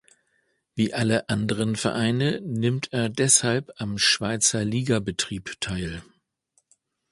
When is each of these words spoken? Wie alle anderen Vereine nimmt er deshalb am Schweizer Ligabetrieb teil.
Wie 0.73 0.95
alle 0.95 1.29
anderen 1.29 1.75
Vereine 1.75 2.41
nimmt 2.43 2.91
er 2.91 3.07
deshalb 3.07 3.71
am 3.77 3.99
Schweizer 3.99 4.65
Ligabetrieb 4.65 5.57
teil. 5.61 6.01